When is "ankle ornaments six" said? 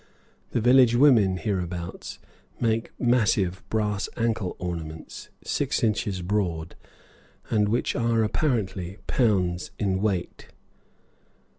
4.17-5.83